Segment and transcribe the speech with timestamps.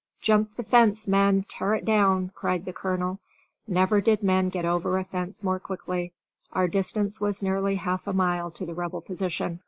[0.19, 1.45] "Jump the fence, men!
[1.47, 3.19] tear it down!" cried the colonel.
[3.67, 6.11] Never did men get over a fence more quickly.
[6.53, 9.59] Our distance was nearly half a mile to the Rebel position.